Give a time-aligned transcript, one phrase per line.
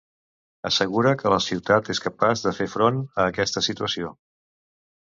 [0.69, 4.15] Assegura que la ciutat és capaç de fer front a aquesta situació.